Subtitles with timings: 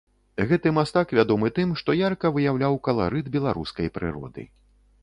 [0.51, 4.53] Гэты мастак вядомы тым, што ярка выяўляў каларыт беларускай прыроды.